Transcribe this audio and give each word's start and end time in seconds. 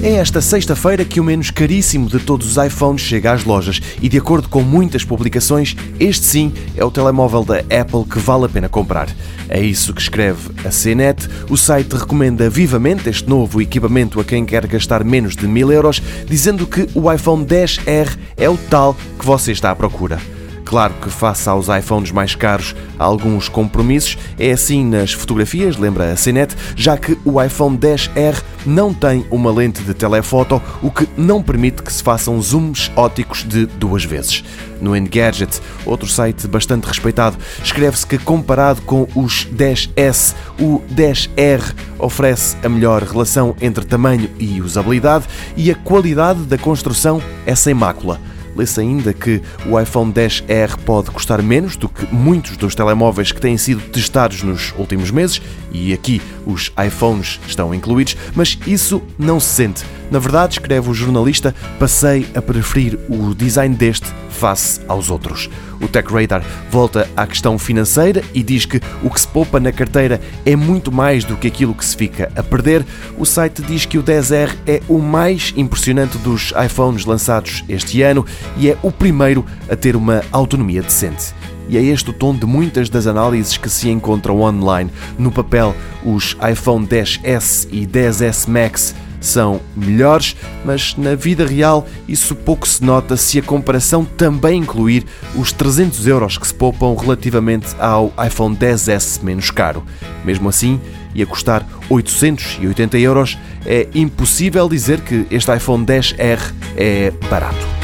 É 0.00 0.12
esta 0.12 0.40
sexta-feira 0.40 1.04
que 1.04 1.18
o 1.18 1.24
menos 1.24 1.50
caríssimo 1.50 2.08
de 2.08 2.20
todos 2.20 2.46
os 2.56 2.64
iPhones 2.64 3.00
chega 3.00 3.32
às 3.32 3.44
lojas 3.44 3.80
e, 4.00 4.08
de 4.08 4.16
acordo 4.16 4.48
com 4.48 4.62
muitas 4.62 5.04
publicações, 5.04 5.74
este 5.98 6.24
sim 6.24 6.52
é 6.76 6.84
o 6.84 6.90
telemóvel 6.90 7.44
da 7.44 7.58
Apple 7.58 8.04
que 8.08 8.20
vale 8.20 8.44
a 8.44 8.48
pena 8.48 8.68
comprar. 8.68 9.08
É 9.48 9.60
isso 9.60 9.92
que 9.92 10.00
escreve 10.00 10.50
a 10.64 10.70
CNET. 10.70 11.28
O 11.50 11.56
site 11.56 11.96
recomenda 11.96 12.48
vivamente 12.48 13.08
este 13.08 13.28
novo 13.28 13.60
equipamento 13.60 14.20
a 14.20 14.24
quem 14.24 14.46
quer 14.46 14.68
gastar 14.68 15.02
menos 15.02 15.34
de 15.34 15.48
mil 15.48 15.72
euros, 15.72 16.00
dizendo 16.26 16.64
que 16.64 16.88
o 16.94 17.12
iPhone 17.12 17.44
10R 17.44 18.16
é 18.36 18.48
o 18.48 18.56
tal 18.56 18.96
que 19.18 19.26
você 19.26 19.50
está 19.50 19.72
à 19.72 19.74
procura. 19.74 20.37
Claro 20.68 20.92
que, 21.00 21.08
face 21.08 21.48
aos 21.48 21.68
iPhones 21.68 22.10
mais 22.10 22.34
caros, 22.34 22.76
há 22.98 23.02
alguns 23.02 23.48
compromissos. 23.48 24.18
É 24.38 24.52
assim 24.52 24.84
nas 24.84 25.14
fotografias, 25.14 25.78
lembra 25.78 26.12
a 26.12 26.14
CNET, 26.14 26.54
já 26.76 26.94
que 26.98 27.16
o 27.24 27.42
iPhone 27.42 27.78
10R 27.78 28.42
não 28.66 28.92
tem 28.92 29.24
uma 29.30 29.50
lente 29.50 29.82
de 29.82 29.94
telefoto, 29.94 30.60
o 30.82 30.90
que 30.90 31.08
não 31.16 31.42
permite 31.42 31.82
que 31.82 31.90
se 31.90 32.02
façam 32.02 32.38
zooms 32.42 32.92
óticos 32.94 33.44
de 33.44 33.64
duas 33.64 34.04
vezes. 34.04 34.44
No 34.78 34.94
Engadget, 34.94 35.58
outro 35.86 36.06
site 36.06 36.46
bastante 36.46 36.84
respeitado, 36.84 37.38
escreve-se 37.64 38.06
que 38.06 38.18
comparado 38.18 38.82
com 38.82 39.08
os 39.14 39.46
10S, 39.46 40.34
o 40.60 40.82
10R 40.94 41.74
oferece 41.98 42.58
a 42.62 42.68
melhor 42.68 43.02
relação 43.04 43.56
entre 43.58 43.86
tamanho 43.86 44.28
e 44.38 44.60
usabilidade 44.60 45.24
e 45.56 45.70
a 45.70 45.74
qualidade 45.74 46.40
da 46.40 46.58
construção 46.58 47.22
é 47.46 47.54
sem 47.54 47.72
mácula. 47.72 48.20
Lê-se 48.58 48.80
ainda 48.80 49.12
que 49.12 49.40
o 49.66 49.80
iPhone 49.80 50.12
10R 50.12 50.76
pode 50.84 51.12
custar 51.12 51.40
menos 51.40 51.76
do 51.76 51.88
que 51.88 52.12
muitos 52.12 52.56
dos 52.56 52.74
telemóveis 52.74 53.30
que 53.30 53.40
têm 53.40 53.56
sido 53.56 53.80
testados 53.80 54.42
nos 54.42 54.74
últimos 54.76 55.12
meses, 55.12 55.40
e 55.70 55.92
aqui 55.92 56.20
os 56.44 56.72
iPhones 56.84 57.38
estão 57.46 57.72
incluídos, 57.72 58.16
mas 58.34 58.58
isso 58.66 59.00
não 59.16 59.38
se 59.38 59.54
sente. 59.54 59.84
Na 60.10 60.18
verdade, 60.18 60.54
escreve 60.54 60.90
o 60.90 60.94
jornalista, 60.94 61.54
passei 61.78 62.26
a 62.34 62.42
preferir 62.42 62.98
o 63.08 63.32
design 63.32 63.76
deste 63.76 64.06
face 64.30 64.80
aos 64.88 65.10
outros. 65.10 65.50
O 65.80 65.86
TechRadar 65.86 66.42
volta 66.70 67.08
à 67.16 67.26
questão 67.26 67.58
financeira 67.58 68.22
e 68.32 68.42
diz 68.42 68.64
que 68.64 68.80
o 69.02 69.10
que 69.10 69.20
se 69.20 69.28
poupa 69.28 69.60
na 69.60 69.70
carteira 69.70 70.20
é 70.46 70.56
muito 70.56 70.90
mais 70.90 71.24
do 71.24 71.36
que 71.36 71.46
aquilo 71.46 71.74
que 71.74 71.84
se 71.84 71.96
fica 71.96 72.32
a 72.34 72.42
perder. 72.42 72.84
O 73.16 73.24
site 73.24 73.62
diz 73.62 73.84
que 73.84 73.98
o 73.98 74.02
10R 74.02 74.56
é 74.66 74.80
o 74.88 74.98
mais 74.98 75.52
impressionante 75.56 76.16
dos 76.18 76.52
iPhones 76.64 77.04
lançados 77.04 77.64
este 77.68 78.02
ano 78.02 78.24
e 78.56 78.70
é 78.70 78.78
o 78.82 78.90
primeiro 78.90 79.44
a 79.68 79.76
ter 79.76 79.96
uma 79.96 80.22
autonomia 80.32 80.82
decente. 80.82 81.34
E 81.68 81.76
é 81.76 81.82
este 81.82 82.10
o 82.10 82.12
tom 82.12 82.34
de 82.34 82.46
muitas 82.46 82.88
das 82.88 83.06
análises 83.06 83.56
que 83.56 83.68
se 83.68 83.90
encontram 83.90 84.40
online. 84.40 84.90
No 85.18 85.30
papel, 85.30 85.74
os 86.02 86.36
iPhone 86.50 86.86
10S 86.86 87.68
e 87.70 87.86
10S 87.86 88.48
Max 88.48 88.94
são 89.20 89.60
melhores, 89.76 90.36
mas 90.64 90.96
na 90.96 91.14
vida 91.14 91.44
real 91.44 91.86
isso 92.06 92.34
pouco 92.34 92.66
se 92.66 92.82
nota 92.82 93.16
se 93.16 93.38
a 93.38 93.42
comparação 93.42 94.04
também 94.04 94.60
incluir 94.60 95.04
os 95.34 95.52
300 95.52 96.06
euros 96.06 96.38
que 96.38 96.46
se 96.46 96.54
poupam 96.54 96.94
relativamente 96.94 97.68
ao 97.78 98.12
iPhone 98.26 98.56
10S 98.56 99.22
menos 99.22 99.50
caro. 99.50 99.84
Mesmo 100.24 100.48
assim, 100.48 100.80
e 101.14 101.22
a 101.22 101.26
custar 101.26 101.66
880 101.90 102.98
euros, 102.98 103.38
é 103.66 103.88
impossível 103.94 104.68
dizer 104.68 105.00
que 105.00 105.26
este 105.30 105.54
iPhone 105.54 105.84
10R 105.84 106.52
é 106.76 107.12
barato. 107.28 107.77